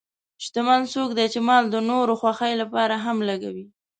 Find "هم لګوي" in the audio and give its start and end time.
3.05-3.65